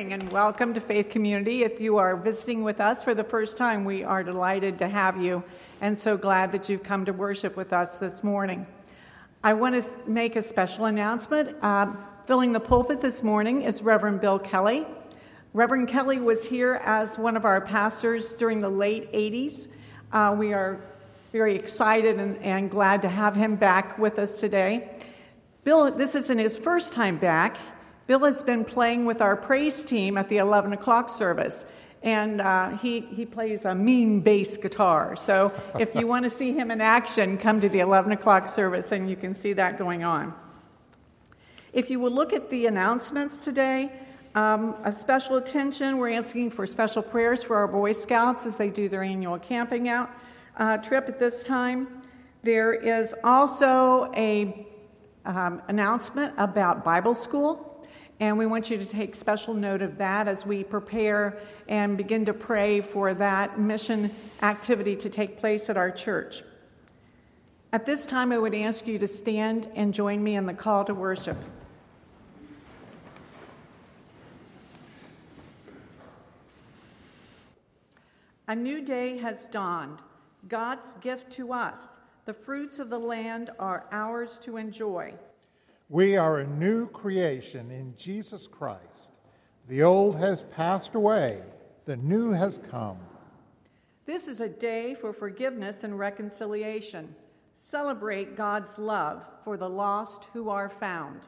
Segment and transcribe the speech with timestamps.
[0.00, 1.62] morning and welcome to Faith Community.
[1.62, 5.22] If you are visiting with us for the first time, we are delighted to have
[5.22, 5.44] you
[5.82, 8.66] and so glad that you've come to worship with us this morning.
[9.44, 11.54] I want to make a special announcement.
[11.60, 11.92] Uh,
[12.24, 14.86] filling the pulpit this morning is Reverend Bill Kelly.
[15.52, 19.68] Reverend Kelly was here as one of our pastors during the late 80s.
[20.12, 20.80] Uh, we are
[21.30, 24.96] very excited and, and glad to have him back with us today.
[25.62, 27.58] Bill, this isn't his first time back.
[28.10, 31.64] Bill has been playing with our praise team at the 11 o'clock service,
[32.02, 35.14] and uh, he, he plays a mean bass guitar.
[35.14, 38.90] So if you want to see him in action, come to the 11 o'clock service,
[38.90, 40.34] and you can see that going on.
[41.72, 43.92] If you will look at the announcements today,
[44.34, 48.70] um, a special attention, we're asking for special prayers for our Boy Scouts as they
[48.70, 50.10] do their annual camping out
[50.56, 51.86] uh, trip at this time.
[52.42, 54.66] There is also a
[55.24, 57.69] um, announcement about Bible school.
[58.20, 61.38] And we want you to take special note of that as we prepare
[61.68, 64.10] and begin to pray for that mission
[64.42, 66.42] activity to take place at our church.
[67.72, 70.84] At this time, I would ask you to stand and join me in the call
[70.84, 71.38] to worship.
[78.48, 80.00] A new day has dawned,
[80.48, 81.94] God's gift to us
[82.26, 85.14] the fruits of the land are ours to enjoy.
[85.90, 89.10] We are a new creation in Jesus Christ.
[89.68, 91.42] The old has passed away,
[91.84, 92.96] the new has come.
[94.06, 97.12] This is a day for forgiveness and reconciliation.
[97.56, 101.26] Celebrate God's love for the lost who are found.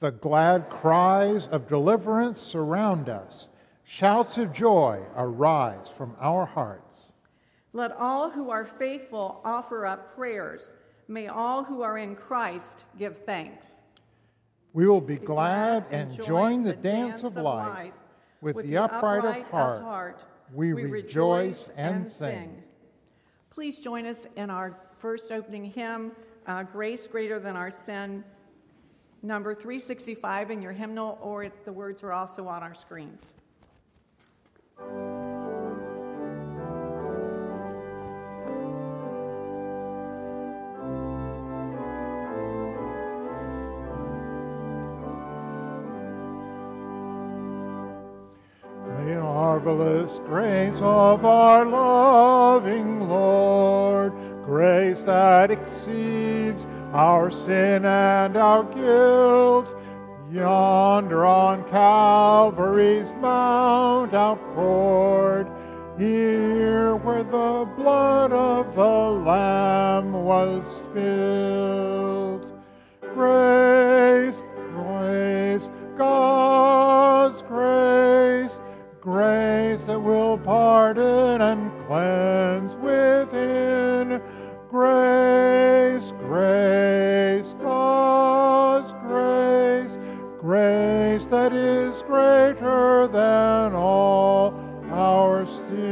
[0.00, 3.48] The glad cries of deliverance surround us.
[3.84, 7.12] Shouts of joy arise from our hearts.
[7.74, 10.72] Let all who are faithful offer up prayers.
[11.08, 13.81] May all who are in Christ give thanks.
[14.74, 17.92] We will be, glad and join the dance of life.
[18.40, 22.62] With, the upright of heart, we rejoice and sing.
[23.50, 26.12] Please join us in our first opening hymn,
[26.46, 28.24] uh, Grace Greater Than Our Sin,
[29.22, 33.34] number 365 in your hymnal, or the words are also on our screens.
[50.26, 54.12] Grace of our loving Lord,
[54.44, 59.76] grace that exceeds our sin and our guilt.
[60.32, 65.46] Yonder on Calvary's mount outpoured,
[65.98, 72.50] here where the blood of the Lamb was spilled.
[73.14, 73.61] Grace,
[80.72, 84.22] pardon and cleanse within.
[84.70, 89.98] Grace, grace, God's grace,
[90.40, 94.54] grace that is greater than all
[94.90, 95.90] our sin.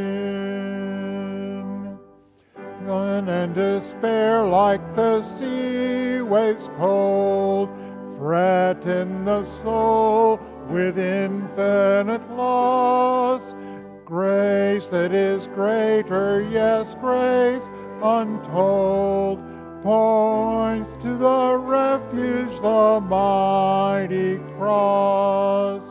[2.87, 7.69] None and despair like the sea waves cold,
[8.17, 10.41] fret in the soul
[10.71, 12.30] with infinite
[14.91, 17.63] that is greater, yes, grace
[18.03, 19.39] untold,
[19.83, 25.83] points to the refuge, the mighty cross.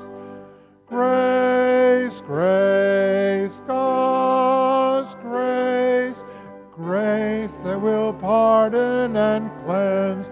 [0.87, 6.23] Grace, grace, God's grace,
[6.71, 10.28] grace that will pardon and cleanse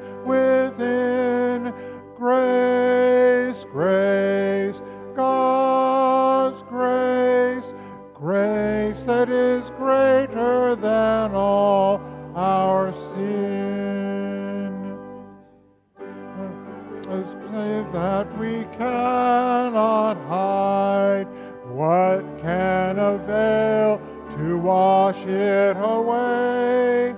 [25.18, 27.16] wash it away?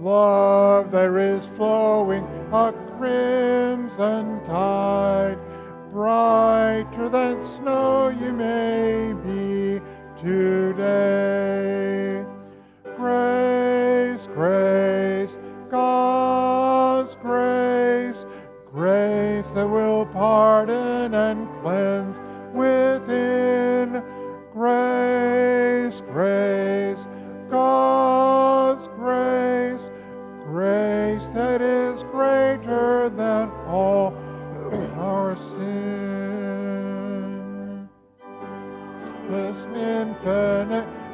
[0.00, 5.38] Love there is flowing a crimson tide,
[5.92, 9.80] brighter than snow you may be
[10.20, 11.29] today.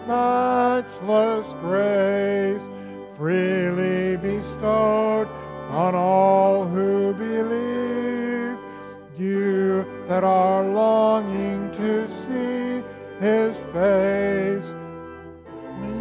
[0.07, 2.63] Matchless grace
[3.17, 5.29] freely bestowed
[5.71, 8.59] on all who believe.
[9.19, 12.85] You that are longing to see
[13.19, 14.71] his face,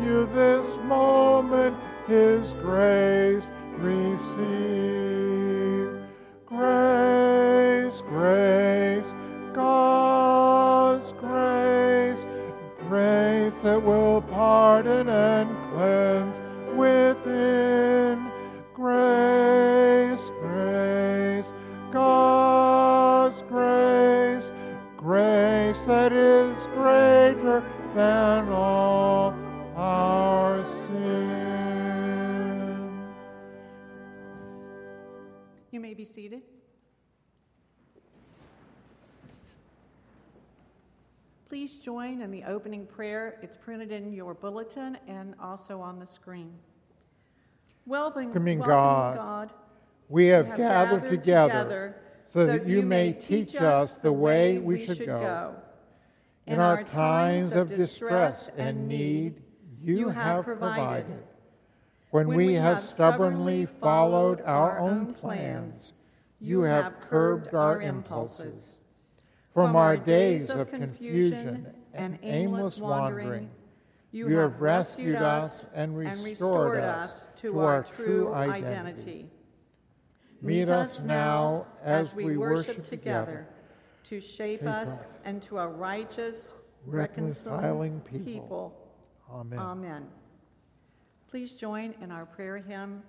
[0.04, 1.76] you this moment
[2.08, 3.46] his grace
[41.86, 43.38] join in the opening prayer.
[43.44, 46.52] It's printed in your bulletin and also on the screen.
[47.86, 49.54] Welcome, welcoming God, God,
[50.10, 54.58] we have, have gathered, gathered together, together, so that you may teach us the way
[54.58, 55.54] we should go.
[56.48, 59.44] In our times of distress and need,
[59.80, 61.24] you have provided.
[62.10, 65.94] When we have stubbornly followed our own plans,
[66.40, 68.80] you have curbed our impulses.
[69.56, 73.50] From our days of confusion and aimless wandering,
[74.12, 79.30] you have rescued us and restored us to our true identity.
[80.42, 83.48] Meet us now as we worship together
[84.04, 86.54] to shape us into a righteous,
[86.86, 88.76] reconciling people.
[89.32, 89.58] Amen.
[89.58, 90.08] Amen.
[91.30, 93.04] Please join in our prayer hymn,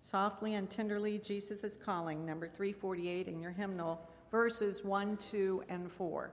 [0.00, 5.90] Softly and Tenderly Jesus is Calling, number 348 in your hymnal verses 1, 2, and
[5.90, 6.30] 4.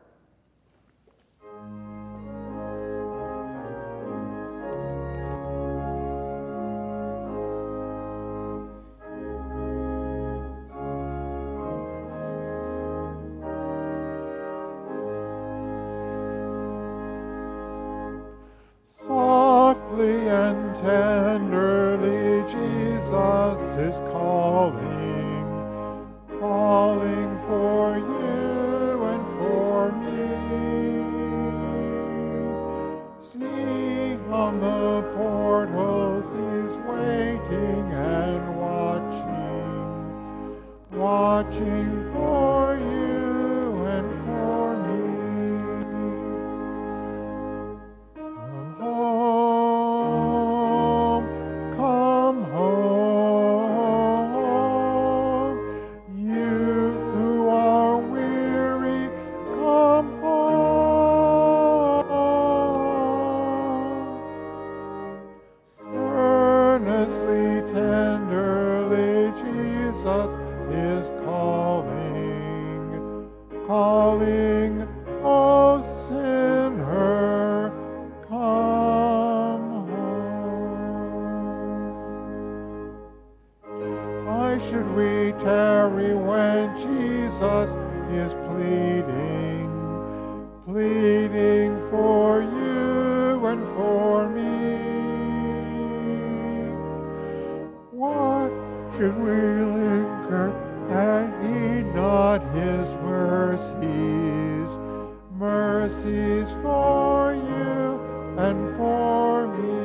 [108.77, 109.77] For me?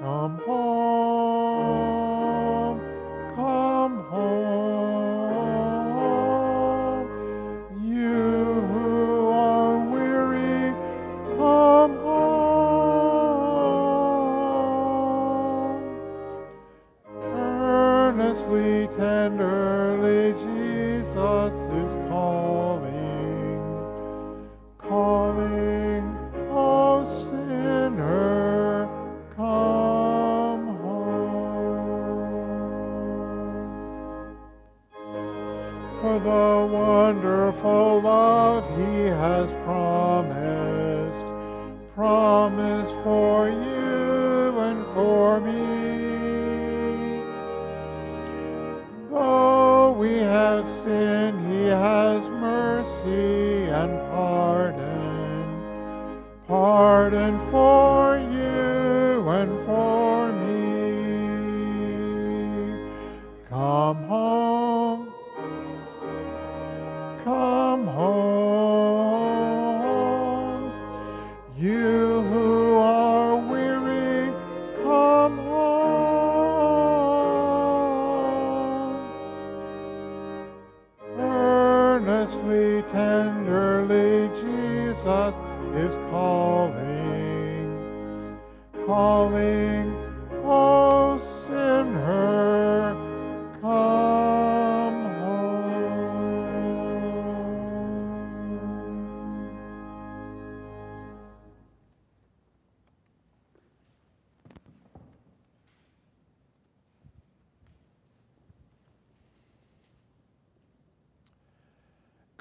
[0.00, 0.93] Come home,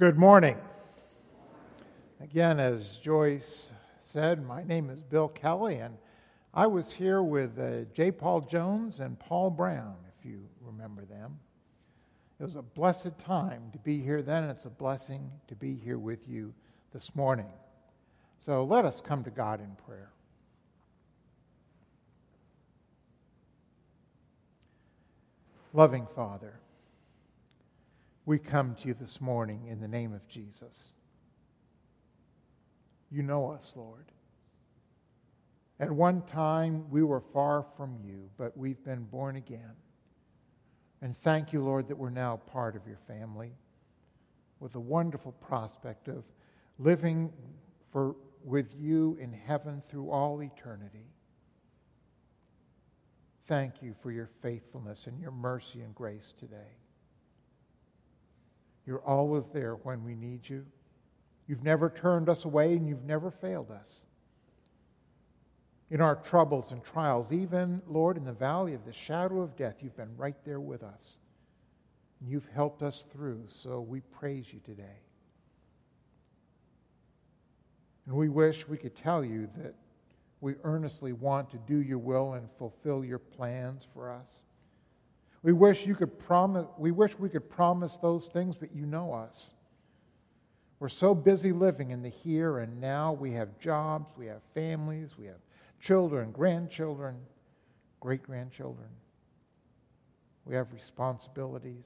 [0.03, 0.57] Good morning.
[2.19, 3.67] Again, as Joyce
[4.01, 5.97] said, my name is Bill Kelly, and
[6.53, 8.11] I was here with uh, J.
[8.11, 11.39] Paul Jones and Paul Brown, if you remember them.
[12.37, 15.73] It was a blessed time to be here then, and it's a blessing to be
[15.73, 16.53] here with you
[16.91, 17.47] this morning.
[18.45, 20.11] So let us come to God in prayer.
[25.71, 26.59] Loving Father,
[28.25, 30.93] we come to you this morning in the name of Jesus.
[33.11, 34.05] You know us, Lord.
[35.79, 39.75] At one time, we were far from you, but we've been born again.
[41.01, 43.51] And thank you, Lord, that we're now part of your family
[44.61, 46.23] with a wonderful prospect of
[46.79, 47.33] living
[47.91, 48.15] for,
[48.45, 51.07] with you in heaven through all eternity.
[53.47, 56.77] Thank you for your faithfulness and your mercy and grace today.
[58.85, 60.65] You're always there when we need you.
[61.47, 64.05] You've never turned us away and you've never failed us.
[65.89, 69.75] In our troubles and trials, even, Lord, in the valley of the shadow of death,
[69.81, 71.17] you've been right there with us.
[72.19, 75.01] And you've helped us through, so we praise you today.
[78.07, 79.75] And we wish we could tell you that
[80.41, 84.29] we earnestly want to do your will and fulfill your plans for us.
[85.43, 89.13] We wish you could promise we wish we could promise those things, but you know
[89.13, 89.53] us.
[90.79, 93.13] We're so busy living in the here and now.
[93.13, 95.39] We have jobs, we have families, we have
[95.79, 97.15] children, grandchildren,
[97.99, 98.89] great grandchildren.
[100.45, 101.85] We have responsibilities.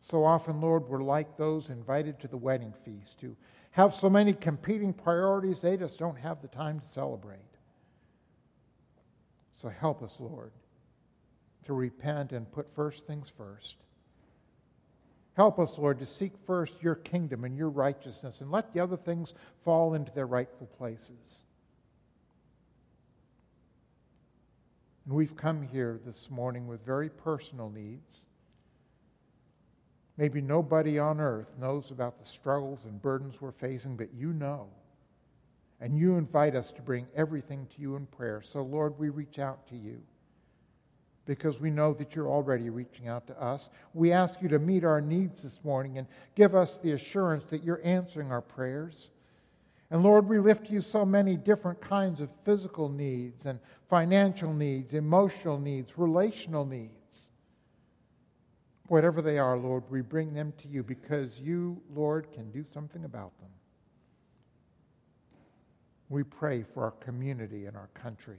[0.00, 3.36] So often, Lord, we're like those invited to the wedding feast who
[3.70, 7.38] have so many competing priorities, they just don't have the time to celebrate.
[9.52, 10.50] So help us, Lord,
[11.64, 13.76] to repent and put first things first
[15.34, 18.98] Help us, Lord, to seek first your kingdom and your righteousness and let the other
[18.98, 19.32] things
[19.64, 21.42] fall into their rightful places.
[25.06, 28.24] And we've come here this morning with very personal needs.
[30.18, 34.68] Maybe nobody on earth knows about the struggles and burdens we're facing, but you know.
[35.80, 38.42] And you invite us to bring everything to you in prayer.
[38.44, 40.00] So, Lord, we reach out to you
[41.24, 43.68] because we know that you're already reaching out to us.
[43.94, 47.62] We ask you to meet our needs this morning and give us the assurance that
[47.62, 49.10] you're answering our prayers.
[49.90, 54.94] And Lord, we lift you so many different kinds of physical needs and financial needs,
[54.94, 57.30] emotional needs, relational needs.
[58.88, 63.04] Whatever they are, Lord, we bring them to you because you, Lord, can do something
[63.04, 63.50] about them.
[66.08, 68.38] We pray for our community and our country.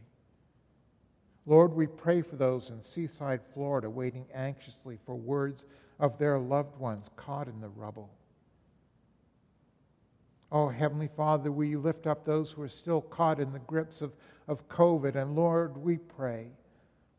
[1.45, 5.65] Lord, we pray for those in Seaside, Florida, waiting anxiously for words
[5.99, 8.09] of their loved ones caught in the rubble.
[10.51, 14.13] Oh, Heavenly Father, we lift up those who are still caught in the grips of,
[14.47, 15.15] of COVID.
[15.15, 16.47] And Lord, we pray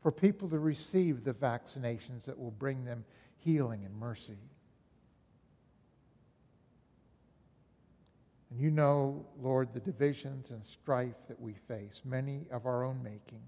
[0.02, 3.04] for people to receive the vaccinations that will bring them
[3.38, 4.38] healing and mercy.
[8.50, 13.02] And you know, Lord, the divisions and strife that we face, many of our own
[13.02, 13.40] making.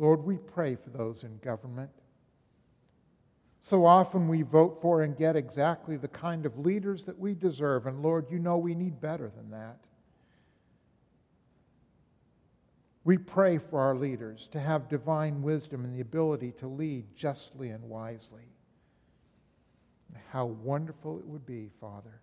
[0.00, 1.90] Lord, we pray for those in government.
[3.60, 7.86] So often we vote for and get exactly the kind of leaders that we deserve.
[7.86, 9.76] And Lord, you know we need better than that.
[13.04, 17.68] We pray for our leaders to have divine wisdom and the ability to lead justly
[17.68, 18.48] and wisely.
[20.32, 22.22] How wonderful it would be, Father,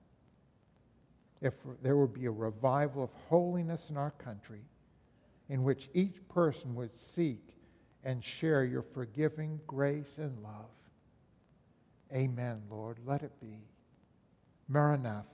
[1.41, 4.61] if there would be a revival of holiness in our country
[5.47, 7.53] in which each person would seek
[8.07, 10.71] and share your forgiving grace and love.
[12.13, 12.99] Amen, Lord.
[13.05, 13.59] Let it be.
[14.69, 15.25] Maranatha.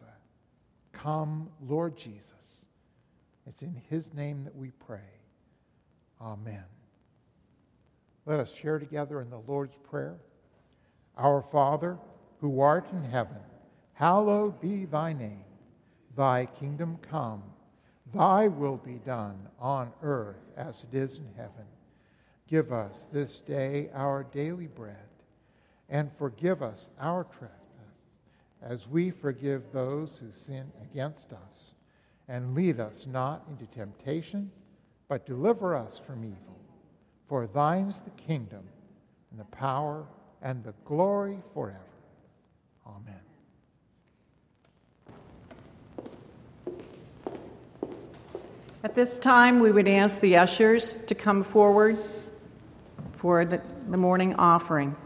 [0.92, 2.24] Come, Lord Jesus.
[3.46, 4.98] It's in his name that we pray.
[6.20, 6.64] Amen.
[8.26, 10.18] Let us share together in the Lord's Prayer.
[11.16, 12.00] Our Father,
[12.42, 13.38] who art in heaven,
[13.94, 15.46] hallowed be thy name.
[16.18, 17.44] Thy kingdom come,
[18.16, 21.66] thy will be done on earth as it is in heaven.
[22.48, 24.96] Give us this day our daily bread,
[25.90, 27.60] and forgive us our trespasses,
[28.62, 31.74] as we forgive those who sin against us.
[32.28, 34.52] And lead us not into temptation,
[35.08, 36.60] but deliver us from evil.
[37.28, 38.64] For thine's the kingdom,
[39.32, 40.06] and the power,
[40.42, 41.80] and the glory forever.
[42.86, 43.20] Amen.
[48.84, 51.98] At this time, we would ask the ushers to come forward
[53.24, 54.98] for the, the morning offering.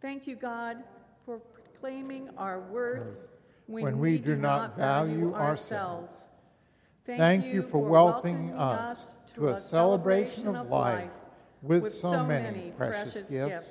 [0.00, 0.82] Thank you, God,
[1.24, 3.06] for proclaiming our worth
[3.66, 6.24] when, when we, we, do, not value ourselves.
[7.06, 11.10] Thank, Thank you for welcoming us to a celebration of life
[11.62, 13.70] with so many precious gifts.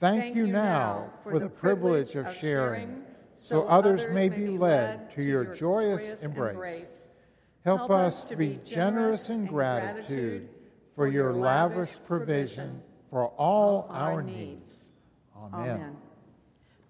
[0.00, 3.02] Thank you now for the privilege of sharing
[3.36, 6.90] so others may be led to your joyous embrace.
[7.64, 10.48] Help us to be generous in gratitude
[10.94, 14.70] for your lavish provision for all our needs.
[15.36, 15.70] Amen.
[15.70, 15.96] Amen.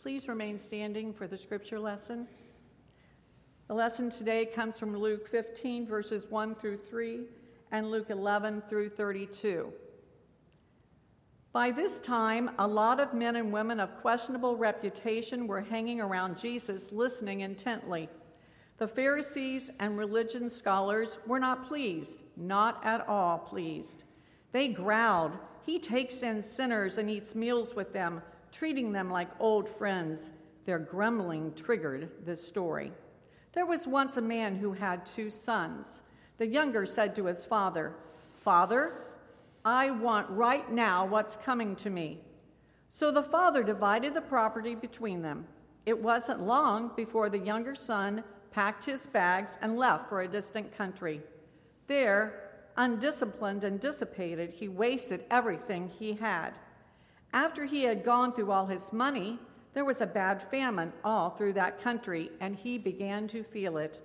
[0.00, 2.26] Please remain standing for the scripture lesson.
[3.68, 7.22] The lesson today comes from Luke 15, verses 1 through 3,
[7.72, 9.72] and Luke 11 through 32.
[11.52, 16.38] By this time, a lot of men and women of questionable reputation were hanging around
[16.38, 18.09] Jesus, listening intently.
[18.79, 24.05] The Pharisees and religion scholars were not pleased, not at all pleased.
[24.52, 29.68] They growled, He takes in sinners and eats meals with them treating them like old
[29.68, 30.31] friends.
[30.64, 32.92] Their grumbling triggered this story.
[33.52, 36.02] There was once a man who had two sons.
[36.38, 37.94] The younger said to his father,
[38.42, 39.05] Father,
[39.64, 42.20] I want right now what's coming to me.
[42.88, 45.46] So the father divided the property between them.
[45.85, 50.76] It wasn't long before the younger son packed his bags and left for a distant
[50.76, 51.20] country.
[51.88, 52.46] There,
[52.77, 56.53] undisciplined and dissipated, he wasted everything he had.
[57.33, 59.39] After he had gone through all his money,
[59.75, 64.01] there was a bad famine all through that country, and he began to feel it.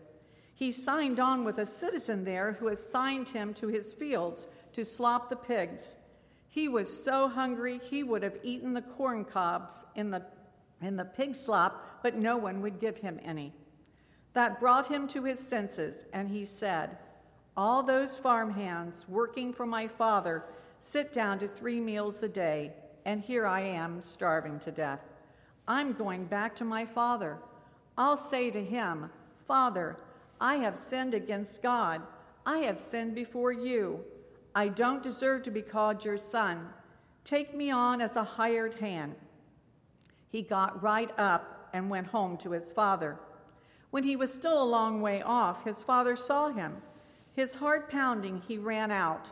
[0.53, 5.29] He signed on with a citizen there who assigned him to his fields to slop
[5.29, 5.95] the pigs.
[6.49, 10.23] He was so hungry he would have eaten the corn cobs in the,
[10.81, 13.53] in the pig slop, but no one would give him any.
[14.33, 16.97] That brought him to his senses, and he said,
[17.57, 20.45] All those farmhands working for my father
[20.79, 22.71] sit down to three meals a day,
[23.05, 25.01] and here I am starving to death.
[25.67, 27.37] I'm going back to my father.
[27.97, 29.09] I'll say to him,
[29.47, 29.97] Father,
[30.39, 32.01] I have sinned against God.
[32.45, 33.99] I have sinned before you.
[34.55, 36.69] I don't deserve to be called your son.
[37.23, 39.15] Take me on as a hired hand.
[40.29, 43.19] He got right up and went home to his father.
[43.91, 46.77] When he was still a long way off, his father saw him.
[47.33, 49.31] His heart pounding, he ran out,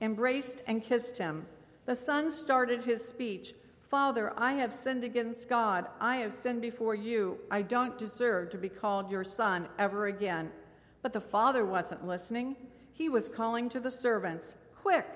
[0.00, 1.46] embraced and kissed him.
[1.86, 3.54] The son started his speech
[3.92, 5.86] Father, I have sinned against God.
[6.00, 7.36] I have sinned before you.
[7.50, 10.50] I don't deserve to be called your son ever again.
[11.02, 12.56] But the father wasn't listening.
[12.94, 15.06] He was calling to the servants Quick,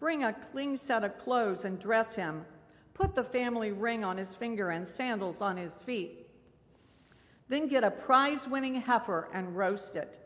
[0.00, 2.46] bring a clean set of clothes and dress him.
[2.94, 6.30] Put the family ring on his finger and sandals on his feet.
[7.50, 10.18] Then get a prize winning heifer and roast it.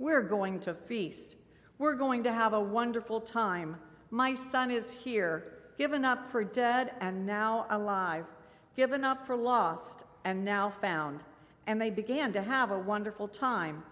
[0.00, 1.36] We're going to feast.
[1.76, 3.76] We're going to have a wonderful time.
[4.10, 8.24] My son is here, given up for dead and now alive,
[8.74, 11.20] given up for lost and now found.
[11.66, 13.82] And they began to have a wonderful time.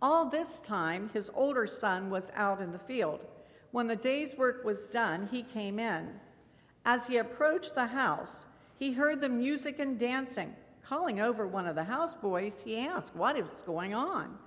[0.00, 3.18] All this time, his older son was out in the field.
[3.72, 6.20] When the day's work was done, he came in.
[6.84, 8.46] As he approached the house,
[8.78, 10.54] he heard the music and dancing.
[10.84, 14.38] Calling over one of the houseboys, he asked What is going on.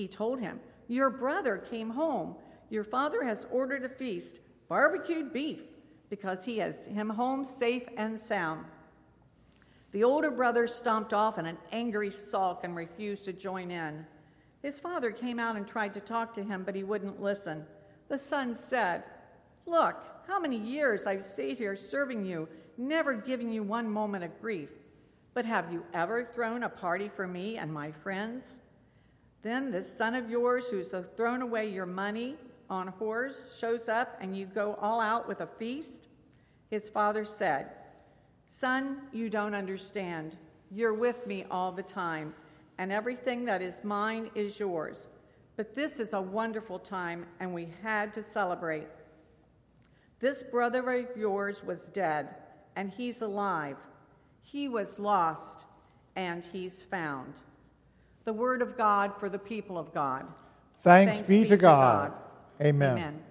[0.00, 2.34] He told him, Your brother came home.
[2.70, 5.60] Your father has ordered a feast, barbecued beef,
[6.08, 8.64] because he has him home safe and sound.
[9.92, 14.06] The older brother stomped off in an angry sulk and refused to join in.
[14.62, 17.66] His father came out and tried to talk to him, but he wouldn't listen.
[18.08, 19.02] The son said,
[19.66, 24.40] Look, how many years I've stayed here serving you, never giving you one moment of
[24.40, 24.70] grief.
[25.34, 28.56] But have you ever thrown a party for me and my friends?
[29.42, 32.36] Then this son of yours who's thrown away your money
[32.68, 36.08] on whores shows up and you go all out with a feast?
[36.68, 37.70] His father said,
[38.48, 40.36] Son, you don't understand.
[40.70, 42.34] You're with me all the time
[42.80, 45.06] and everything that is mine is yours.
[45.54, 48.86] But this is a wonderful time, and we had to celebrate.
[50.18, 52.36] This brother of yours was dead,
[52.76, 53.76] and he's alive.
[54.40, 55.66] He was lost,
[56.16, 57.34] and he's found.
[58.24, 60.26] The word of God for the people of God.
[60.82, 62.12] Thanks, Thanks be, be, to God.
[62.12, 62.66] God.
[62.66, 62.92] Amen.
[62.92, 63.22] Amen.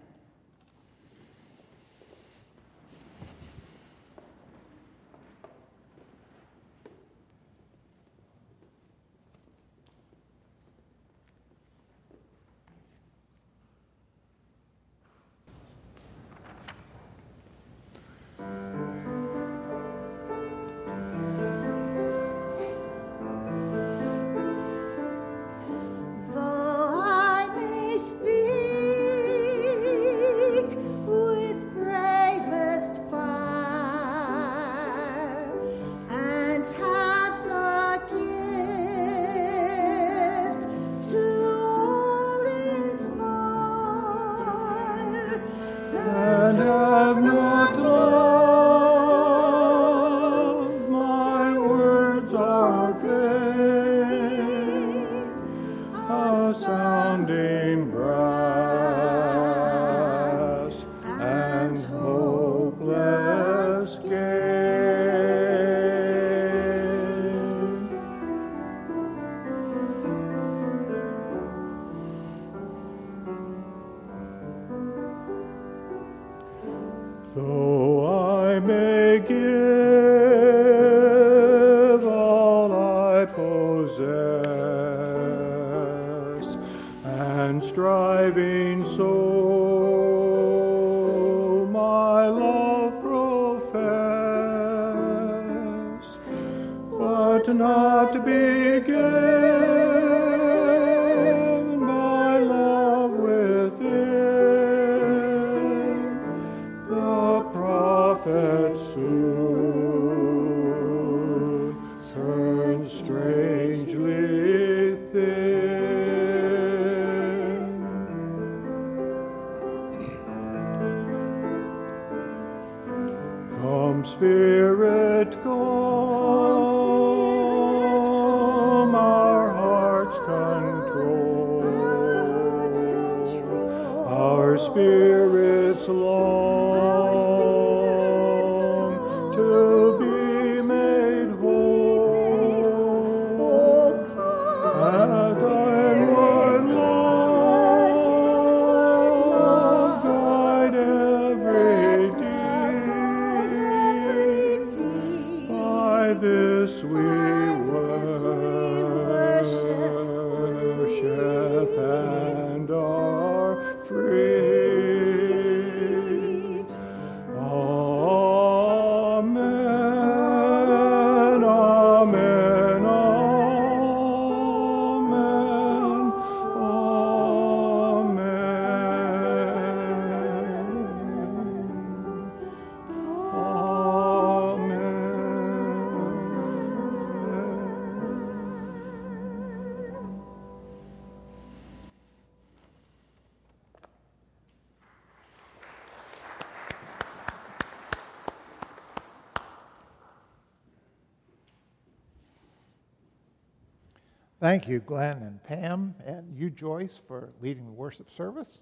[204.40, 208.60] Thank you, Glenn and Pam, and you, Joyce, for leading the worship service.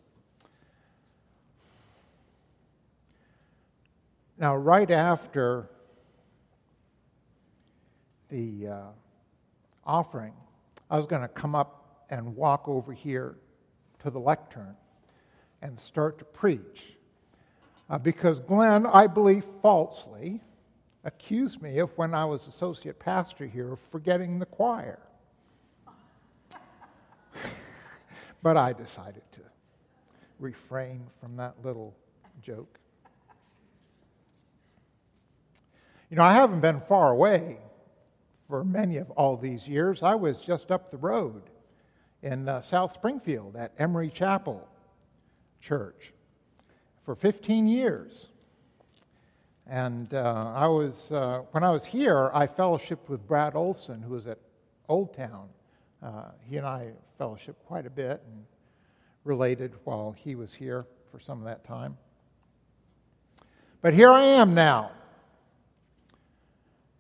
[4.40, 5.70] Now, right after
[8.30, 8.82] the uh,
[9.86, 10.34] offering,
[10.90, 13.36] I was going to come up and walk over here
[14.00, 14.76] to the lectern
[15.62, 16.96] and start to preach.
[17.88, 20.42] Uh, because Glenn, I believe falsely,
[21.04, 25.00] accused me of when I was associate pastor here of forgetting the choir.
[28.48, 29.42] But I decided to
[30.40, 31.94] refrain from that little
[32.42, 32.80] joke.
[36.10, 37.58] You know, I haven't been far away
[38.48, 40.02] for many of all these years.
[40.02, 41.42] I was just up the road
[42.24, 44.66] in uh, South Springfield at Emery Chapel
[45.60, 46.14] Church
[47.04, 48.28] for 15 years.
[49.70, 54.14] And uh, I was, uh, when I was here, I fellowshiped with Brad Olson, who
[54.14, 54.40] was at
[54.88, 55.50] Old Town.
[56.02, 58.46] Uh, he and I fellowship quite a bit and
[59.24, 61.98] related while he was here for some of that time.
[63.82, 64.92] But here I am now.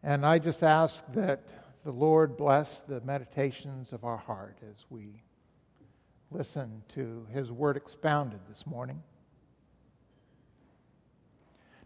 [0.04, 1.42] And I just ask that
[1.84, 5.22] the Lord bless the meditations of our heart as we
[6.32, 9.02] listen to his word expounded this morning.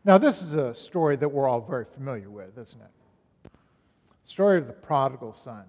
[0.03, 3.51] Now, this is a story that we're all very familiar with, isn't it?
[4.25, 5.65] Story of the prodigal son.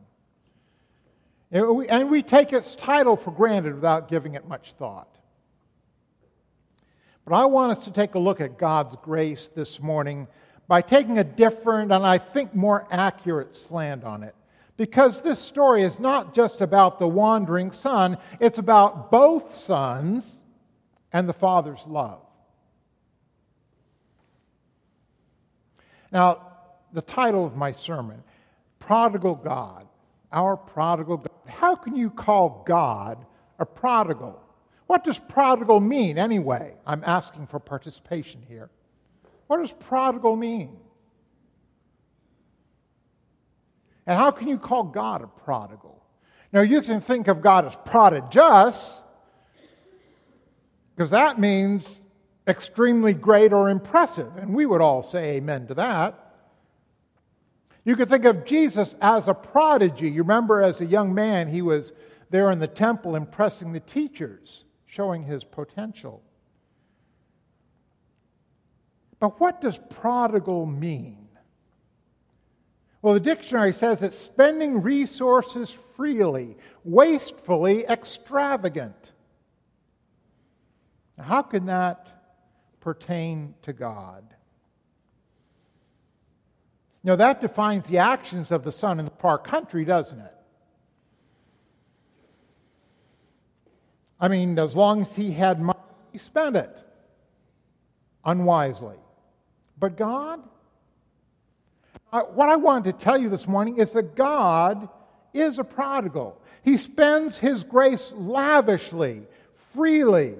[1.53, 5.09] And we, take its title for granted without giving it much thought.
[7.27, 10.29] But I want us to take a look at God's grace this morning
[10.67, 14.35] by taking a different and I think more accurate slant on it.
[14.79, 20.29] Because this story is not just about the wandering son, it's about both sons
[21.13, 22.23] and the father's love.
[26.11, 26.53] Now,
[26.95, 28.23] the title of my sermon,
[28.79, 29.87] Prodigal God
[30.33, 31.31] our prodigal God.
[31.47, 33.25] How can you call God
[33.59, 34.41] a prodigal?
[34.87, 36.75] What does prodigal mean anyway?
[36.87, 38.71] I'm asking for participation here.
[39.47, 40.77] What does prodigal mean?
[44.07, 46.03] And how can you call God a prodigal?
[46.53, 49.01] Now, you can think of God as prodigious,
[50.95, 52.03] because that means
[52.47, 56.22] extremely great or impressive, and we would all say amen to that.
[57.85, 60.09] You could think of Jesus as a prodigy.
[60.09, 61.93] You remember, as a young man, he was
[62.31, 66.23] there in the temple impressing the teachers, showing his potential.
[69.19, 71.29] But what does prodigal mean?
[73.03, 79.13] Well, the dictionary says it's spending resources freely, wastefully extravagant.
[81.19, 82.09] how can that
[82.81, 84.25] pertain to God?
[87.05, 90.35] Know, that defines the actions of the son in the far country, doesn't it?
[94.21, 95.79] I mean, as long as he had money,
[96.13, 96.71] he spent it
[98.25, 98.95] unwisely.
[99.81, 100.41] But God,
[102.11, 104.89] what I wanted to tell you this morning is that God
[105.35, 106.41] is a prodigal.
[106.63, 109.23] He spends his grace lavishly,
[109.75, 110.37] freely.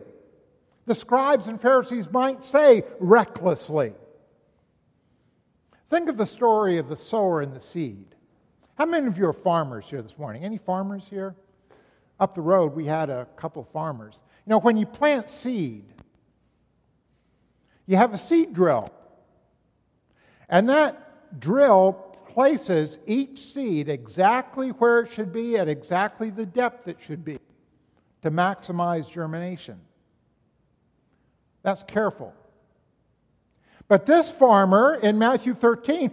[0.87, 3.95] The scribes and Pharisees might say recklessly.
[5.93, 8.07] Think of the story of the sower and the seed.
[8.77, 10.43] How many of you are farmers here this morning?
[10.43, 11.35] Any farmers here?
[12.19, 14.19] Up the road, we had a couple farmers.
[14.47, 15.85] You know, when you plant seed,
[17.85, 18.89] you have a seed drill.
[20.49, 21.93] And that drill
[22.27, 27.39] places each seed exactly where it should be at exactly the depth it should be
[28.23, 29.79] to maximize germination.
[31.63, 32.33] That's careful.
[33.93, 36.13] But this farmer in Matthew 13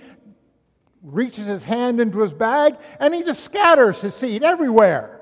[1.01, 5.21] reaches his hand into his bag and he just scatters his seed everywhere.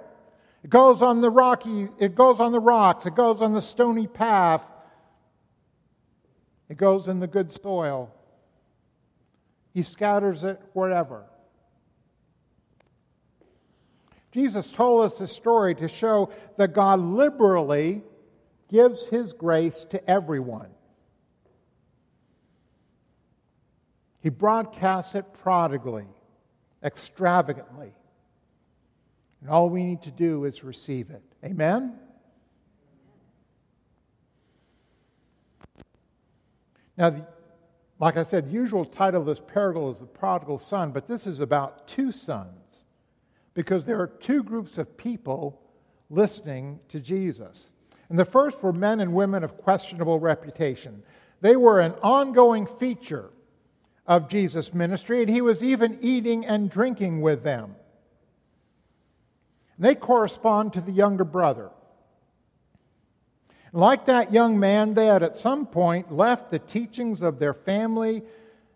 [0.64, 4.08] It goes on the rocky, it goes on the rocks, it goes on the stony
[4.08, 4.64] path,
[6.68, 8.12] it goes in the good soil.
[9.76, 11.26] He scatters it wherever.
[14.32, 18.02] Jesus told us this story to show that God liberally
[18.68, 20.70] gives his grace to everyone.
[24.22, 26.08] He broadcasts it prodigally,
[26.84, 27.92] extravagantly.
[29.42, 31.24] And all we need to do is receive it.
[31.44, 31.94] Amen?
[36.98, 37.28] Now,
[38.00, 41.28] like I said, the usual title of this parable is The Prodigal Son, but this
[41.28, 42.84] is about two sons
[43.54, 45.62] because there are two groups of people
[46.10, 47.70] listening to Jesus.
[48.10, 51.04] And the first were men and women of questionable reputation.
[51.42, 53.30] They were an ongoing feature
[54.08, 57.76] of Jesus' ministry, and he was even eating and drinking with them.
[59.78, 61.70] They correspond to the younger brother.
[63.74, 68.24] Like that young man, they had at some point left the teachings of their family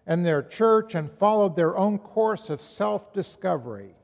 [0.06, 3.96] and their church and followed their own course of self discovery.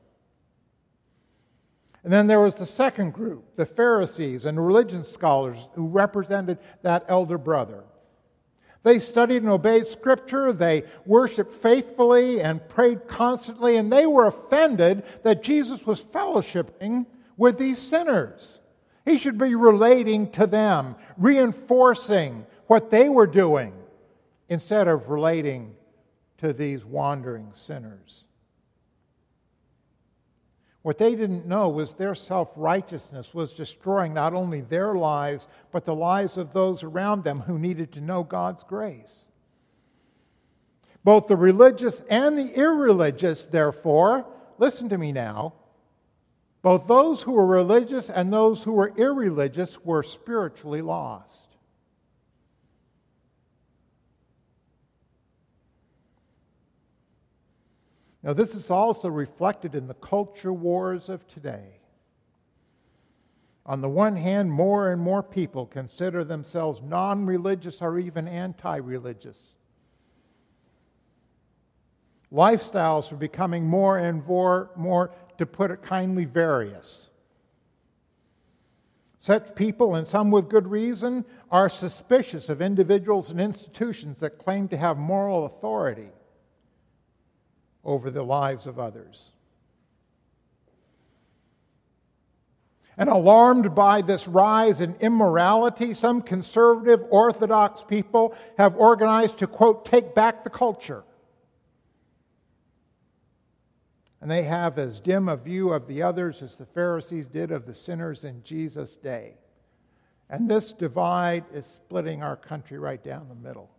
[2.04, 7.04] And then there was the second group, the Pharisees and religion scholars who represented that
[7.08, 7.84] elder brother.
[8.88, 15.02] They studied and obeyed Scripture, they worshiped faithfully and prayed constantly, and they were offended
[15.24, 17.04] that Jesus was fellowshipping
[17.36, 18.60] with these sinners.
[19.04, 23.74] He should be relating to them, reinforcing what they were doing,
[24.48, 25.74] instead of relating
[26.38, 28.24] to these wandering sinners.
[30.82, 35.84] What they didn't know was their self righteousness was destroying not only their lives, but
[35.84, 39.24] the lives of those around them who needed to know God's grace.
[41.04, 44.26] Both the religious and the irreligious, therefore,
[44.58, 45.54] listen to me now,
[46.62, 51.47] both those who were religious and those who were irreligious were spiritually lost.
[58.22, 61.78] Now, this is also reflected in the culture wars of today.
[63.64, 68.76] On the one hand, more and more people consider themselves non religious or even anti
[68.76, 69.54] religious.
[72.32, 77.08] Lifestyles are becoming more and more, more, to put it kindly, various.
[79.18, 84.68] Such people, and some with good reason, are suspicious of individuals and institutions that claim
[84.68, 86.08] to have moral authority
[87.88, 89.30] over the lives of others.
[92.98, 99.86] And alarmed by this rise in immorality, some conservative Orthodox people have organized to, quote,
[99.86, 101.02] take back the culture.
[104.20, 107.64] And they have as dim a view of the others as the Pharisees did of
[107.64, 109.34] the sinners in Jesus' day.
[110.28, 113.70] And this divide is splitting our country right down the middle.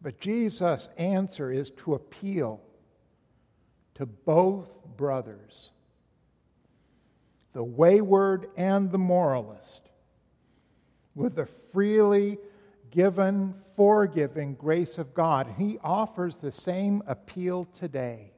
[0.00, 2.60] But Jesus' answer is to appeal
[3.94, 5.70] to both brothers,
[7.52, 9.88] the wayward and the moralist,
[11.14, 12.38] with the freely
[12.90, 15.54] given, forgiving grace of God.
[15.58, 18.32] He offers the same appeal today.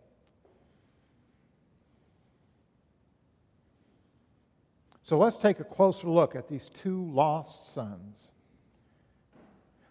[5.03, 8.31] So let's take a closer look at these two lost sons.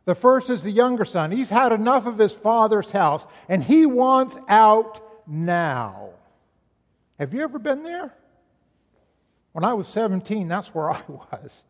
[0.10, 1.30] The first is the younger son.
[1.30, 6.10] He's had enough of his father's house and he wants out now.
[7.20, 8.12] Have you ever been there?
[9.52, 11.62] When I was 17, that's where I was.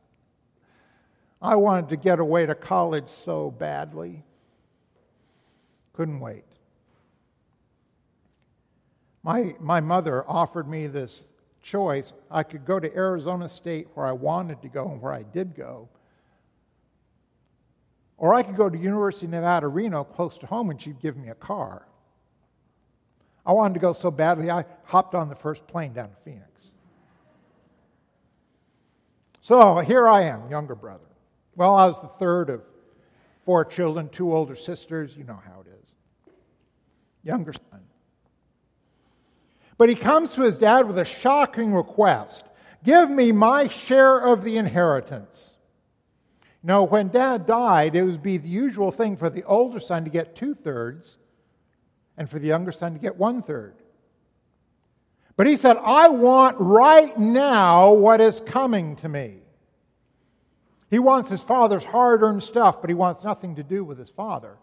[1.42, 4.24] I wanted to get away to college so badly.
[5.92, 6.46] Couldn't wait.
[9.22, 11.24] My, my mother offered me this
[11.62, 12.14] choice.
[12.32, 15.58] I could go to Arizona State where I wanted to go and where I did
[15.58, 15.90] go,
[18.20, 21.18] or I could go to University of Nevada, Reno, close to home, and she'd give
[21.18, 21.88] me a car.
[23.46, 26.46] I wanted to go so badly, I hopped on the first plane down to Phoenix.
[29.42, 31.08] So here I am, younger brother.
[31.56, 32.62] Well, I was the third of
[33.46, 35.16] four children, two older sisters.
[35.18, 35.88] You know how it is.
[37.24, 37.82] Younger son.
[39.78, 42.44] But he comes to his dad with a shocking request
[42.84, 45.49] Give me my share of the inheritance.
[46.62, 50.10] No, when dad died, it would be the usual thing for the older son to
[50.10, 51.18] get two thirds
[52.18, 53.76] and for the younger son to get one third.
[55.38, 59.36] But he said, I want right now what is coming to me.
[60.90, 64.10] He wants his father's hard earned stuff, but he wants nothing to do with his
[64.10, 64.58] father.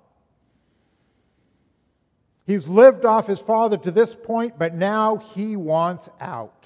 [2.47, 6.65] He's lived off his father to this point, but now he wants out.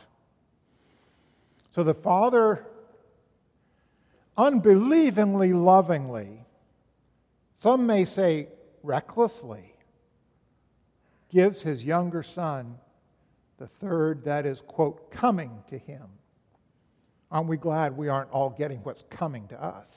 [1.75, 2.67] So the father,
[4.41, 6.47] unbelievingly lovingly,
[7.59, 8.49] some may say
[8.83, 9.75] recklessly,
[11.31, 12.79] gives his younger son
[13.59, 16.05] the third that is, quote, coming to him.
[17.31, 19.89] Aren't we glad we aren't all getting what's coming to us?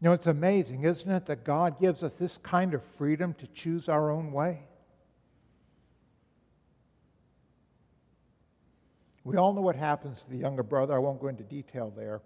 [0.00, 3.46] You know, it's amazing, isn't it, that God gives us this kind of freedom to
[3.48, 4.67] choose our own way?
[9.28, 10.94] We all know what happens to the younger brother.
[10.94, 12.22] I won't go into detail there.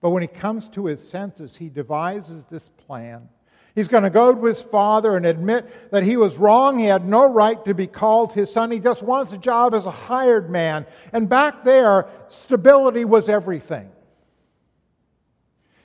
[0.00, 3.28] But when he comes to his senses, he devises this plan.
[3.74, 6.78] He's going to go to his father and admit that he was wrong.
[6.78, 8.70] He had no right to be called his son.
[8.70, 10.86] He just wants a job as a hired man.
[11.12, 13.90] And back there, stability was everything.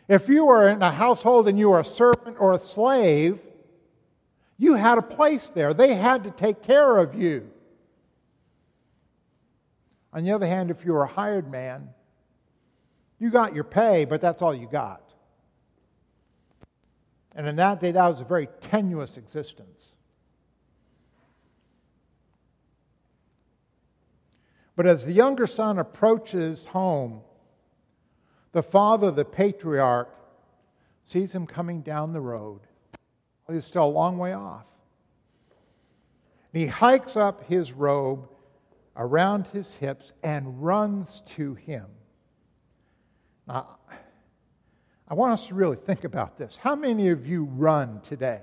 [0.08, 3.40] If you were in a household and you were a servant or a slave,
[4.60, 5.74] you had a place there.
[5.74, 7.50] They had to take care of you.
[10.14, 11.89] On the other hand, if you were a hired man,
[13.20, 15.01] you got your pay, but that's all you got.
[17.36, 19.91] And in that day, that was a very tenuous existence.
[24.76, 27.22] But as the younger son approaches home,
[28.51, 30.10] the father, the patriarch,
[31.05, 32.62] sees him coming down the road.
[33.51, 34.66] He's still a long way off.
[36.53, 38.28] And he hikes up his robe
[38.98, 41.86] around his hips and runs to him.
[43.48, 43.78] Now,
[45.08, 46.58] I want us to really think about this.
[46.58, 48.41] How many of you run today?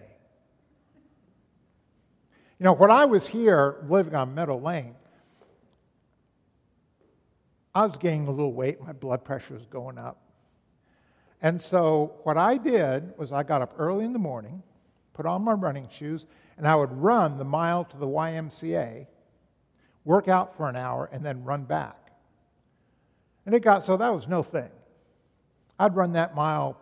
[2.59, 4.95] You know, when I was here living on Meadow Lane,
[7.75, 10.21] I was gaining a little weight, my blood pressure was going up.
[11.43, 14.63] And so, what I did was I got up early in the morning,
[15.13, 16.25] put on my running shoes,
[16.57, 19.07] and I would run the mile to the YMCA
[20.05, 22.13] work out for an hour, and then run back.
[23.47, 24.71] And it got so that was no thing.
[25.79, 26.79] I'd run that mile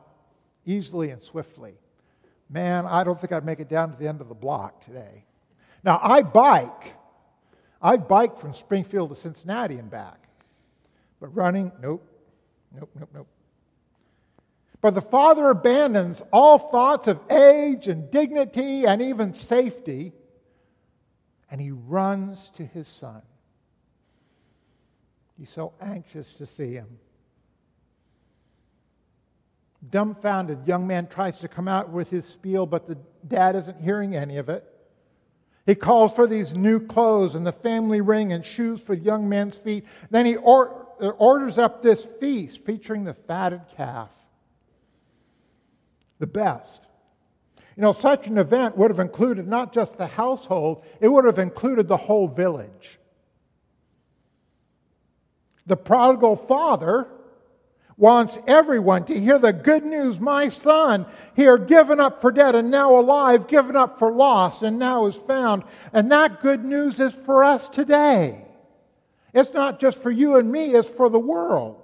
[0.67, 1.75] easily and swiftly.
[2.49, 5.25] Man, I don't think I'd make it down to the end of the block today.
[5.83, 6.95] Now, I bike.
[7.81, 10.29] I bike from Springfield to Cincinnati and back.
[11.21, 12.07] But running, nope,
[12.79, 13.27] nope, nope, nope.
[14.81, 20.13] But the father abandons all thoughts of age and dignity and even safety
[21.53, 23.21] and he runs to his son.
[25.39, 26.89] He's so anxious to see him.
[29.91, 32.97] Dumbfounded, young man tries to come out with his spiel, but the
[33.29, 34.65] dad isn't hearing any of it.
[35.67, 39.29] He calls for these new clothes and the family ring and shoes for the young
[39.29, 39.85] man's feet.
[40.11, 44.11] Then he or- uh, orders up this feast featuring the fatted calf,
[46.19, 46.81] the best.
[47.77, 51.39] You know, such an event would have included not just the household, it would have
[51.39, 52.99] included the whole village.
[55.67, 57.07] The prodigal father
[57.97, 61.07] wants everyone to hear the good news my son
[61.37, 65.17] here given up for dead and now alive given up for lost and now is
[65.17, 65.63] found.
[65.93, 68.45] And that good news is for us today.
[69.33, 71.79] It's not just for you and me it's for the world.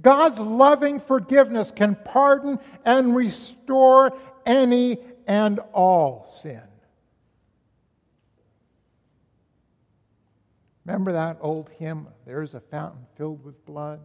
[0.00, 4.16] God's loving forgiveness can pardon and restore
[4.46, 6.62] any and all sin.
[10.84, 14.00] Remember that old hymn, There's a fountain filled with blood?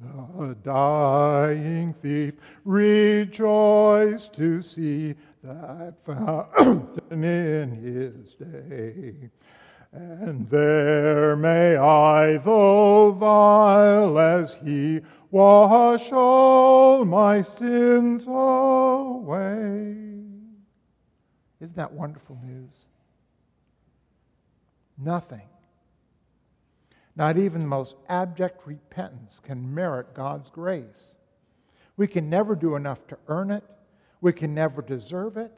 [0.00, 2.34] The dying thief
[2.64, 9.30] rejoiced to see that fountain in his day.
[9.92, 15.00] And there may I, though vile as he,
[15.30, 19.96] wash all my sins away.
[21.60, 22.86] Isn't that wonderful news?
[24.96, 25.48] Nothing,
[27.14, 31.14] not even the most abject repentance, can merit God's grace.
[31.96, 33.64] We can never do enough to earn it,
[34.20, 35.52] we can never deserve it.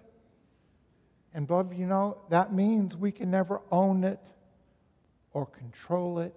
[1.33, 4.21] And, beloved, you know, that means we can never own it
[5.33, 6.35] or control it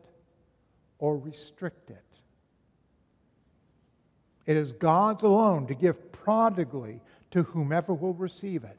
[0.99, 2.12] or restrict it.
[4.45, 8.77] It is God's alone to give prodigally to whomever will receive it.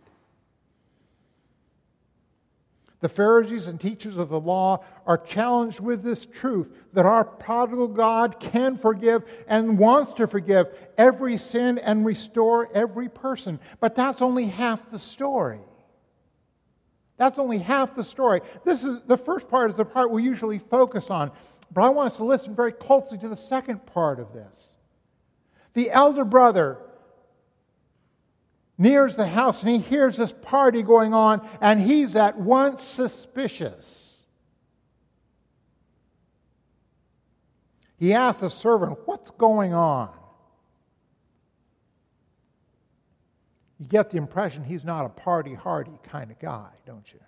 [3.00, 7.88] The Pharisees and teachers of the law are challenged with this truth that our prodigal
[7.88, 13.60] God can forgive and wants to forgive every sin and restore every person.
[13.78, 15.60] But that's only half the story.
[17.18, 18.40] That's only half the story.
[18.64, 21.30] This is the first part is the part we usually focus on.
[21.72, 24.73] But I want us to listen very closely to the second part of this.
[25.74, 26.78] The elder brother
[28.78, 34.18] nears the house and he hears this party going on, and he's at once suspicious.
[37.96, 40.10] He asks the servant, What's going on?
[43.78, 47.20] You get the impression he's not a party hardy kind of guy, don't you?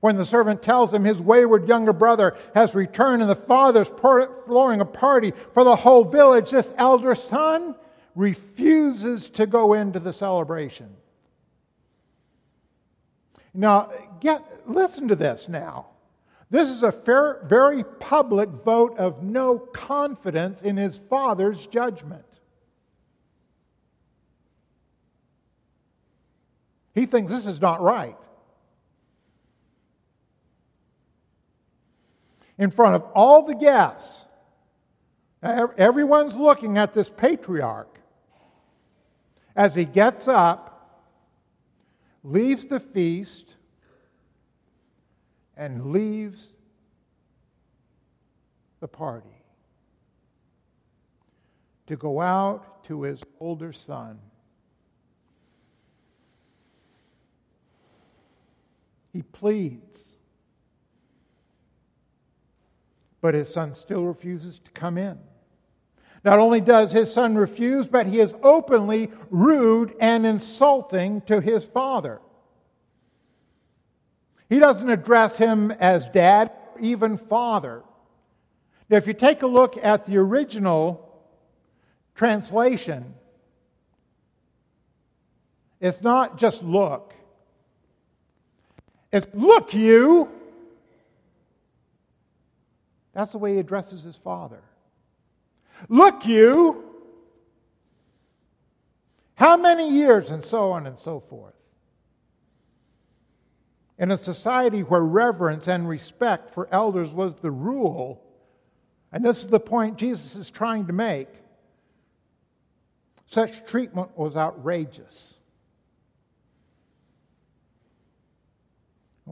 [0.00, 4.80] When the servant tells him his wayward younger brother has returned and the father's throwing
[4.80, 7.74] a party for the whole village, this elder son
[8.14, 10.96] refuses to go into the celebration.
[13.52, 13.90] Now,
[14.20, 15.86] get listen to this now.
[16.50, 22.24] This is a fair, very public vote of no confidence in his father's judgment.
[26.94, 28.16] He thinks this is not right.
[32.60, 34.18] In front of all the guests,
[35.42, 37.98] everyone's looking at this patriarch.
[39.56, 41.00] As he gets up,
[42.22, 43.54] leaves the feast,
[45.56, 46.48] and leaves
[48.80, 49.42] the party
[51.86, 54.18] to go out to his older son.
[59.14, 59.98] He pleads,
[63.20, 65.18] but his son still refuses to come in.
[66.24, 71.64] Not only does his son refuse, but he is openly rude and insulting to his
[71.64, 72.20] father.
[74.48, 77.82] He doesn't address him as dad, or even father.
[78.88, 81.22] Now, if you take a look at the original
[82.14, 83.14] translation,
[85.80, 87.14] it's not just look,
[89.12, 90.28] it's look you.
[93.12, 94.62] That's the way he addresses his father.
[95.88, 96.84] Look you.
[99.34, 101.54] How many years, and so on and so forth.
[103.98, 108.22] In a society where reverence and respect for elders was the rule,
[109.12, 111.28] and this is the point Jesus is trying to make,
[113.26, 115.34] such treatment was outrageous.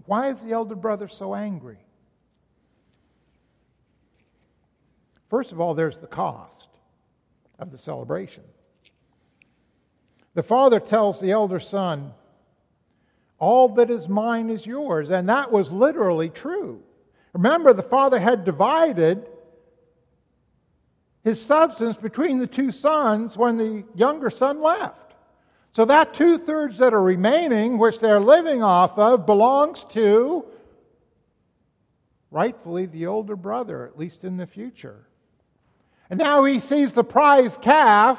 [0.07, 1.79] Why is the elder brother so angry?
[5.29, 6.68] First of all, there's the cost
[7.59, 8.45] of the celebration.
[10.35, 12.12] The father tells the elder son,
[13.39, 15.11] all that is mine is yours.
[15.11, 16.83] And that was literally true.
[17.33, 19.26] Remember, the father had divided
[21.24, 25.14] his substance between the two sons when the younger son left.
[25.72, 30.45] So that two thirds that are remaining, which they're living off of, belongs to
[32.31, 35.07] rightfully the older brother, at least in the future.
[36.11, 38.18] And now he sees the prize calf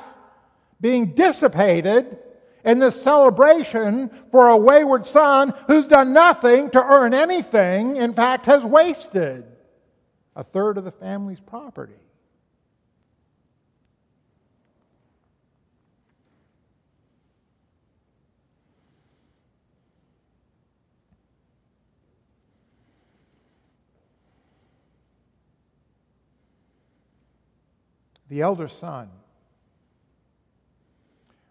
[0.79, 2.17] being dissipated
[2.63, 8.45] in this celebration for a wayward son who's done nothing to earn anything, in fact,
[8.45, 9.45] has wasted
[10.35, 11.93] a third of the family's property.
[28.30, 29.09] The elder son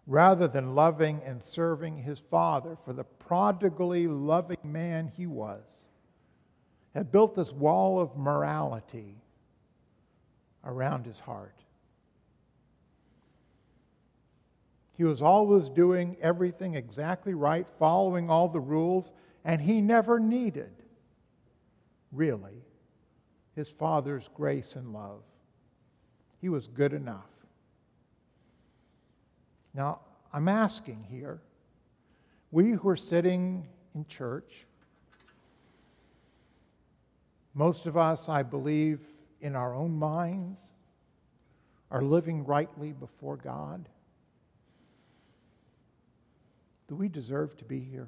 [0.09, 5.63] rather than loving and serving his father for the prodigally loving man he was,
[6.95, 9.15] had built this wall of morality
[10.65, 11.53] around his heart.
[14.97, 19.13] He was always doing everything exactly right, following all the rules,
[19.45, 20.71] and he never needed,
[22.11, 22.65] really,
[23.55, 25.21] his father's grace and love.
[26.41, 27.29] He was good enough.
[29.73, 29.99] Now,
[30.33, 31.39] I'm asking here,
[32.51, 34.65] we who are sitting in church,
[37.53, 38.99] most of us, I believe,
[39.41, 40.59] in our own minds,
[41.91, 43.87] are living rightly before God.
[46.87, 48.07] Do we deserve to be here?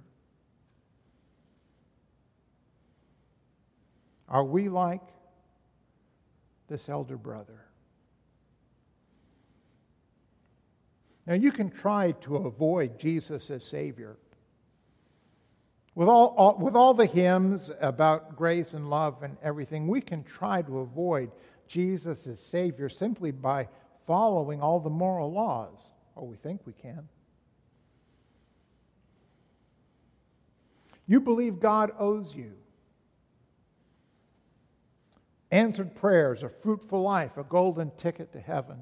[4.28, 5.02] Are we like
[6.68, 7.66] this elder brother?
[11.28, 14.18] Now, you can try to avoid Jesus as Savior.
[15.94, 20.24] With all, all, with all the hymns about grace and love and everything, we can
[20.24, 21.32] try to avoid
[21.68, 23.68] Jesus as Savior simply by
[24.08, 25.92] following all the moral laws.
[26.16, 27.08] Or we think we can.
[31.08, 32.54] You believe God owes you.
[35.52, 38.78] Answered prayers, a fruitful life, a golden ticket to heaven.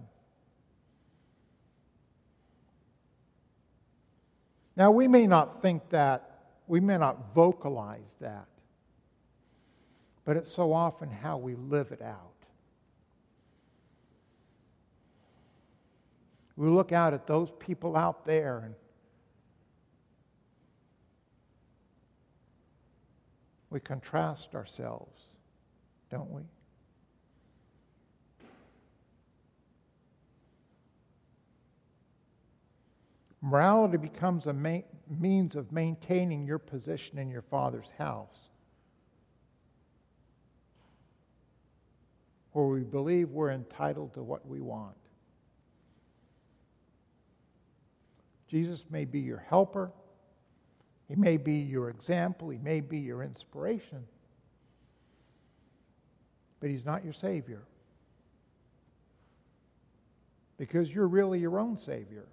[4.80, 8.48] Now, we may not think that, we may not vocalize that,
[10.24, 12.32] but it's so often how we live it out.
[16.56, 18.74] We look out at those people out there and
[23.70, 25.24] we contrast ourselves,
[26.10, 26.44] don't we?
[33.42, 38.38] Morality becomes a ma- means of maintaining your position in your Father's house,
[42.52, 44.96] where we believe we're entitled to what we want.
[48.50, 49.92] Jesus may be your helper,
[51.08, 54.06] He may be your example, He may be your inspiration,
[56.60, 57.62] but He's not your Savior.
[60.58, 62.26] Because you're really your own Savior.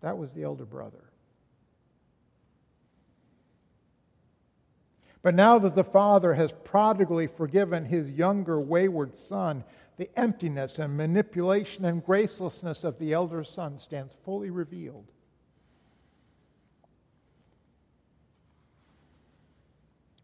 [0.00, 1.04] That was the elder brother.
[5.22, 9.64] But now that the father has prodigally forgiven his younger wayward son,
[9.98, 15.04] the emptiness and manipulation and gracelessness of the elder son stands fully revealed.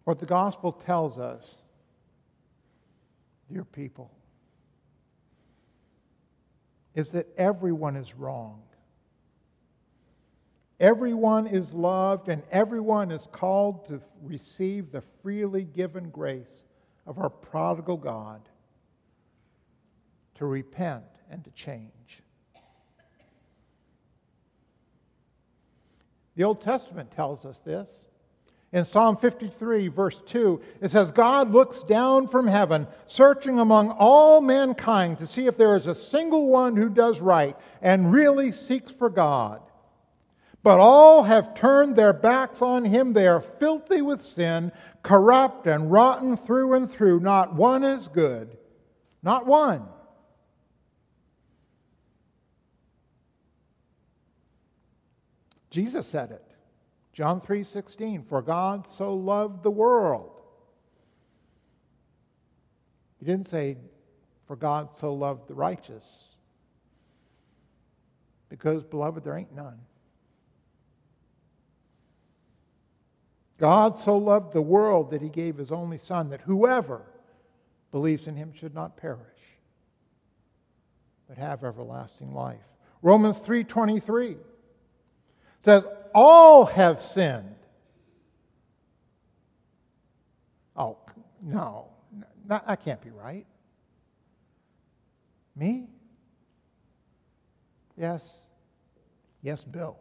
[0.05, 1.57] What the gospel tells us,
[3.53, 4.11] dear people,
[6.95, 8.63] is that everyone is wrong.
[10.79, 16.65] Everyone is loved and everyone is called to receive the freely given grace
[17.07, 18.43] of our prodigal God
[20.35, 22.23] to repent and to change.
[26.37, 27.89] The Old Testament tells us this.
[28.73, 34.43] In Psalm 53, verse 2, it says, God looks down from heaven, searching among all
[34.43, 38.91] mankind to see if there is a single one who does right and really seeks
[38.91, 39.63] for God.
[40.67, 43.13] But all have turned their backs on him.
[43.13, 44.73] They are filthy with sin,
[45.05, 47.21] corrupt and rotten through and through.
[47.21, 48.59] Not one is good.
[49.23, 49.87] Not one.
[55.71, 56.45] Jesus said it.
[57.13, 60.43] John 3:16, "For God so loved the world."
[63.19, 63.79] He didn't say,
[64.47, 66.35] "For God so loved the righteous."
[68.49, 69.87] Because beloved, there ain't none.
[73.59, 77.03] God so loved the world that he gave his only Son, that whoever
[77.91, 79.21] believes in him should not perish,
[81.29, 82.61] but have everlasting life.
[83.03, 84.37] Romans 3:23
[85.65, 87.55] says, All have sinned.
[90.77, 90.99] Oh,
[91.41, 91.89] no,
[92.47, 93.47] that can't be right.
[95.57, 95.89] Me?
[97.97, 98.23] Yes.
[99.43, 99.97] Yes, Bill.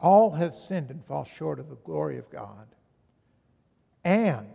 [0.00, 2.66] All have sinned and fall short of the glory of God.
[4.04, 4.46] And,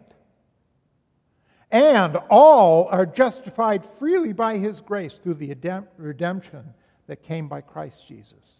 [1.69, 5.55] and all are justified freely by his grace through the
[5.97, 6.73] redemption
[7.07, 8.53] that came by Christ Jesus.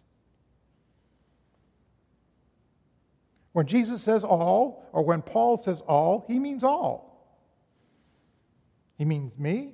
[3.52, 7.12] When Jesus says all, or when Paul says all, he means all.
[8.98, 9.72] He means me.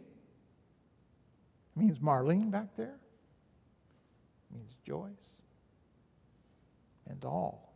[1.75, 2.99] He means Marlene back there.
[4.51, 5.20] He means Joyce
[7.23, 7.73] and all.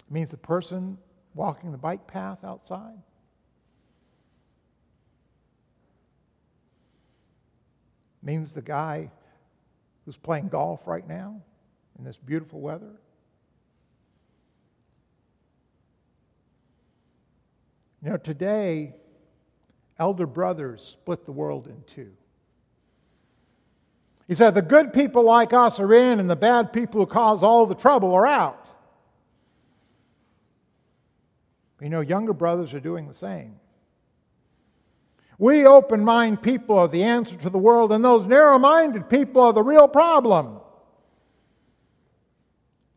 [0.00, 0.98] It means the person
[1.34, 2.98] walking the bike path outside.
[8.22, 9.10] It means the guy
[10.04, 11.40] who's playing golf right now
[11.98, 12.96] in this beautiful weather.
[18.02, 18.94] You know, today,
[19.98, 22.12] elder brothers split the world in two.
[24.28, 27.42] He said, The good people like us are in, and the bad people who cause
[27.42, 28.66] all the trouble are out.
[31.80, 33.56] You know, younger brothers are doing the same.
[35.38, 39.40] We open minded people are the answer to the world, and those narrow minded people
[39.42, 40.60] are the real problem.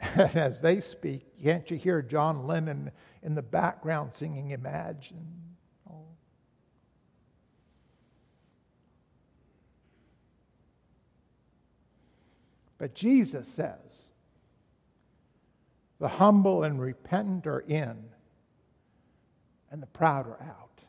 [0.15, 5.40] And as they speak, can't you hear John Lennon in the background singing Imagine?
[12.81, 13.77] But Jesus says,
[15.99, 17.95] the humble and repentant are in,
[19.69, 20.81] and the proud are out.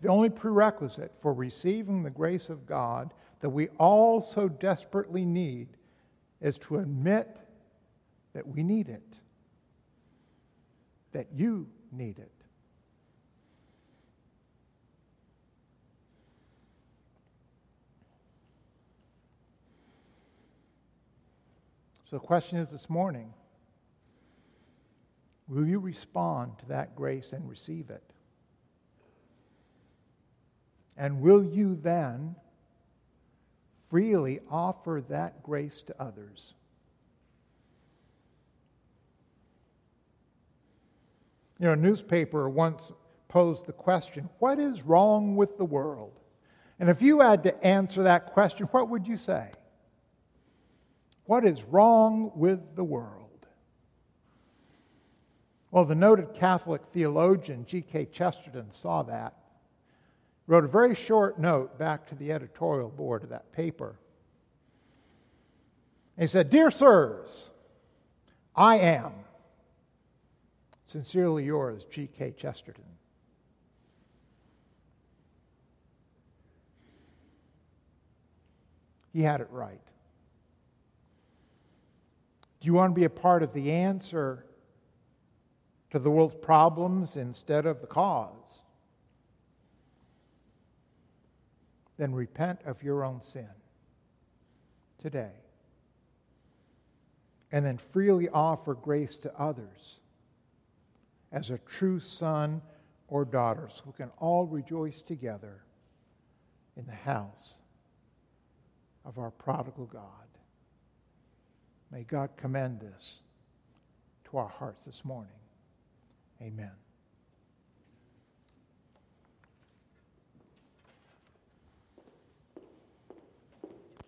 [0.00, 5.68] The only prerequisite for receiving the grace of God that we all so desperately need
[6.40, 7.36] is to admit
[8.32, 9.14] that we need it,
[11.12, 12.41] that you need it.
[22.12, 23.32] So the question is this morning
[25.48, 28.02] will you respond to that grace and receive it?
[30.98, 32.34] And will you then
[33.88, 36.52] freely offer that grace to others?
[41.58, 42.92] You know, a newspaper once
[43.28, 46.20] posed the question what is wrong with the world?
[46.78, 49.52] And if you had to answer that question, what would you say?
[51.26, 53.46] What is wrong with the world?
[55.70, 58.06] Well, the noted Catholic theologian G.K.
[58.12, 59.34] Chesterton saw that
[60.46, 63.96] wrote a very short note back to the editorial board of that paper.
[66.18, 67.48] he said, Dear sirs,
[68.54, 69.12] I am
[70.84, 72.34] sincerely yours, G.K.
[72.36, 72.84] Chesterton.
[79.12, 79.80] He had it right.
[82.62, 84.46] Do you want to be a part of the answer
[85.90, 88.62] to the world's problems instead of the cause?
[92.02, 93.46] then repent of your own sin
[95.00, 95.30] today.
[97.52, 100.00] And then freely offer grace to others
[101.30, 102.60] as a true son
[103.06, 105.62] or daughter so we can all rejoice together
[106.76, 107.54] in the house
[109.04, 110.02] of our prodigal God.
[111.92, 113.20] May God commend this
[114.30, 115.30] to our hearts this morning.
[116.40, 116.70] Amen.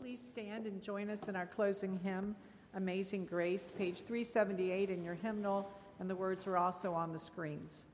[0.01, 2.35] Please stand and join us in our closing hymn,
[2.74, 5.70] Amazing Grace, page 378 in your hymnal,
[6.01, 7.85] and the words are also on the screens.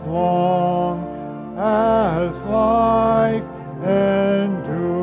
[0.00, 0.98] Shall
[3.82, 5.01] cease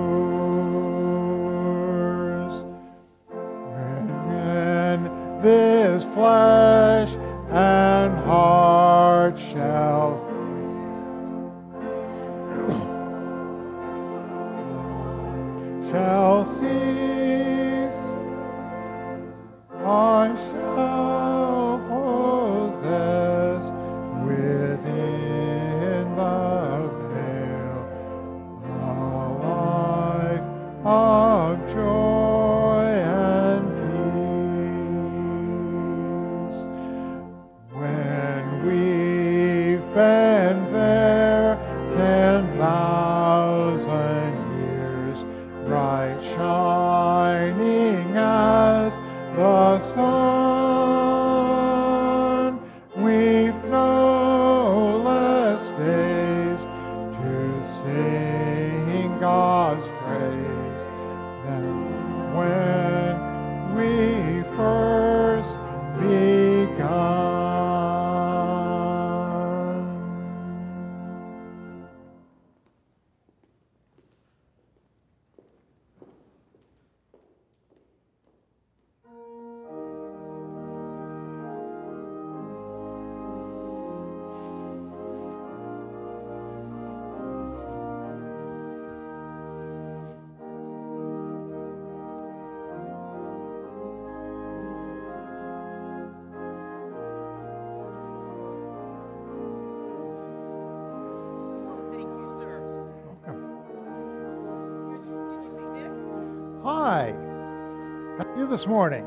[108.80, 109.06] morning?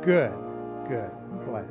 [0.00, 0.30] Good,
[0.88, 1.10] good.
[1.32, 1.66] I'm glad.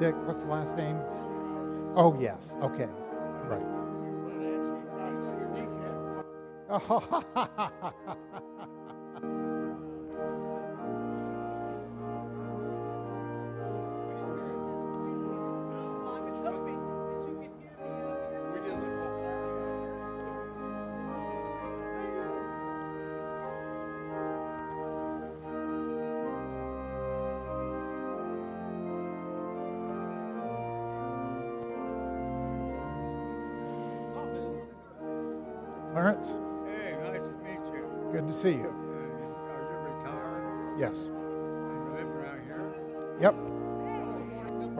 [0.00, 0.98] Dick, what's the last name?
[1.96, 2.52] Oh, yes.
[2.62, 2.86] Okay.
[3.48, 3.66] Right.
[6.68, 6.68] Clarence?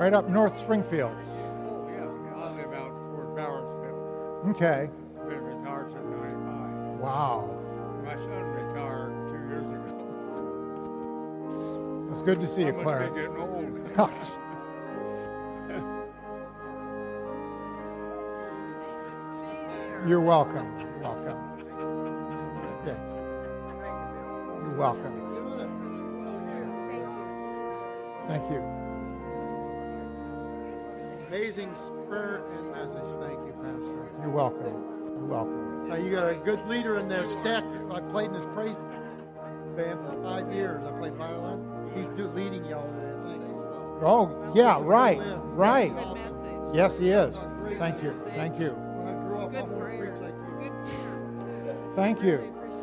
[0.04, 1.16] Right up North Springfield.
[1.16, 2.04] Oh, yeah.
[2.36, 4.50] I live out toward Bowersville.
[4.50, 4.90] Okay.
[5.26, 7.00] Been retired since 95.
[7.00, 7.48] Wow.
[8.04, 9.96] My son retired two years ago.
[12.12, 13.14] It's good to see I you, Clarence.
[13.14, 13.64] be getting old.
[20.06, 20.80] You're welcome.
[20.80, 21.38] You're welcome.
[22.86, 22.98] Yeah.
[24.60, 25.14] You're welcome.
[28.28, 28.83] Thank you.
[31.34, 31.74] Amazing
[32.08, 33.10] prayer and message.
[33.18, 34.08] Thank you, Pastor.
[34.20, 34.72] You're welcome.
[35.16, 35.90] You're welcome.
[35.90, 37.64] Uh, you got a good leader in there, Stack.
[37.90, 38.76] I played in his praise
[39.74, 40.86] band for five years.
[40.86, 41.90] I played violin.
[41.92, 42.06] He's
[42.36, 43.42] leading y'all in this thing.
[44.00, 45.18] Oh, yeah, right.
[45.56, 45.90] Right.
[45.90, 46.72] Awesome.
[46.72, 47.34] Yes, he is.
[47.80, 48.12] Thank you.
[48.36, 48.76] Thank you.
[51.96, 52.38] Thank you.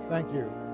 [0.09, 0.70] Thank up,